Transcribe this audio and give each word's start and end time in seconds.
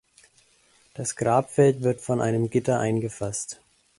Das 0.95 1.15
Grabfeld 1.15 1.83
wird 1.83 2.01
von 2.01 2.21
einem 2.21 2.49
Gitter 2.49 2.79
eingefasst. 2.79 3.61